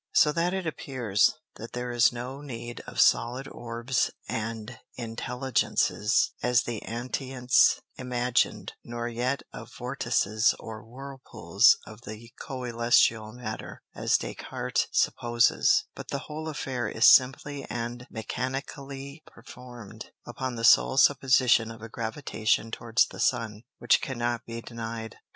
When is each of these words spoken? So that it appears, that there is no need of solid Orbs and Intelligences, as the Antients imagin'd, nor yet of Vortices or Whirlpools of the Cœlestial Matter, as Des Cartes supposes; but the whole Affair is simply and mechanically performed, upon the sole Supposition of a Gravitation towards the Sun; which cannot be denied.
So 0.15 0.31
that 0.31 0.51
it 0.55 0.65
appears, 0.65 1.35
that 1.57 1.73
there 1.73 1.91
is 1.91 2.11
no 2.11 2.41
need 2.41 2.79
of 2.87 2.99
solid 2.99 3.47
Orbs 3.47 4.09
and 4.27 4.79
Intelligences, 4.95 6.31
as 6.41 6.63
the 6.63 6.81
Antients 6.87 7.79
imagin'd, 7.99 8.73
nor 8.83 9.07
yet 9.07 9.43
of 9.53 9.71
Vortices 9.77 10.55
or 10.59 10.83
Whirlpools 10.83 11.77
of 11.85 12.01
the 12.01 12.31
Cœlestial 12.41 13.31
Matter, 13.35 13.83
as 13.93 14.17
Des 14.17 14.33
Cartes 14.33 14.87
supposes; 14.91 15.85
but 15.93 16.07
the 16.07 16.17
whole 16.25 16.49
Affair 16.49 16.87
is 16.87 17.07
simply 17.07 17.65
and 17.69 18.07
mechanically 18.09 19.21
performed, 19.27 20.09
upon 20.25 20.55
the 20.55 20.63
sole 20.63 20.97
Supposition 20.97 21.69
of 21.69 21.83
a 21.83 21.89
Gravitation 21.89 22.71
towards 22.71 23.05
the 23.05 23.19
Sun; 23.19 23.61
which 23.77 24.01
cannot 24.01 24.45
be 24.45 24.61
denied. 24.61 25.17